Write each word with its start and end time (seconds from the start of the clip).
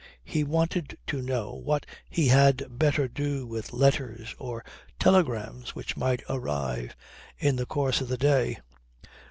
He 0.23 0.43
wanted 0.43 0.97
to 1.05 1.21
know 1.21 1.53
what 1.53 1.85
he 2.09 2.29
had 2.29 2.65
better 2.79 3.07
do 3.07 3.45
with 3.45 3.71
letters 3.71 4.33
or 4.39 4.65
telegrams 4.97 5.75
which 5.75 5.95
might 5.95 6.23
arrive 6.27 6.95
in 7.37 7.55
the 7.55 7.67
course 7.67 8.01
of 8.01 8.07
the 8.09 8.17
day. 8.17 8.57